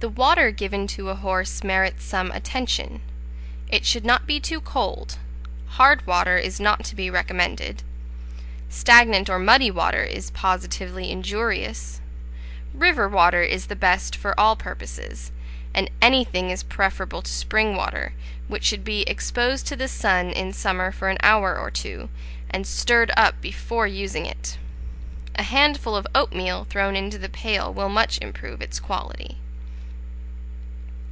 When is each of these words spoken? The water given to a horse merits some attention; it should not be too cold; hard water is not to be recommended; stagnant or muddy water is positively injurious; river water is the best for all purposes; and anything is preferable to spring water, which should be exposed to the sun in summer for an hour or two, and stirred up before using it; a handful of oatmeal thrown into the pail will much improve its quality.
The 0.00 0.08
water 0.08 0.52
given 0.52 0.86
to 0.94 1.08
a 1.08 1.16
horse 1.16 1.64
merits 1.64 2.04
some 2.04 2.30
attention; 2.30 3.02
it 3.68 3.84
should 3.84 4.04
not 4.04 4.28
be 4.28 4.38
too 4.38 4.60
cold; 4.60 5.18
hard 5.70 6.06
water 6.06 6.36
is 6.36 6.60
not 6.60 6.84
to 6.84 6.94
be 6.94 7.10
recommended; 7.10 7.82
stagnant 8.68 9.28
or 9.28 9.40
muddy 9.40 9.72
water 9.72 10.04
is 10.04 10.30
positively 10.30 11.10
injurious; 11.10 12.00
river 12.72 13.08
water 13.08 13.42
is 13.42 13.66
the 13.66 13.74
best 13.74 14.14
for 14.14 14.38
all 14.38 14.54
purposes; 14.54 15.32
and 15.74 15.90
anything 16.00 16.50
is 16.50 16.62
preferable 16.62 17.20
to 17.22 17.32
spring 17.32 17.74
water, 17.74 18.12
which 18.46 18.62
should 18.64 18.84
be 18.84 19.02
exposed 19.10 19.66
to 19.66 19.74
the 19.74 19.88
sun 19.88 20.30
in 20.30 20.52
summer 20.52 20.92
for 20.92 21.08
an 21.08 21.18
hour 21.24 21.58
or 21.58 21.72
two, 21.72 22.08
and 22.52 22.68
stirred 22.68 23.10
up 23.16 23.40
before 23.40 23.88
using 23.88 24.26
it; 24.26 24.58
a 25.34 25.42
handful 25.42 25.96
of 25.96 26.06
oatmeal 26.14 26.62
thrown 26.70 26.94
into 26.94 27.18
the 27.18 27.28
pail 27.28 27.74
will 27.74 27.88
much 27.88 28.16
improve 28.18 28.62
its 28.62 28.78
quality. 28.78 29.38